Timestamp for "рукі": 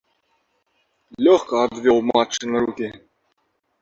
2.67-2.87